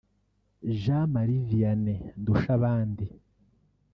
Jean 0.81 1.05
Marie 1.15 1.45
Vianney 1.49 1.99
Ndushabandi 2.21 3.05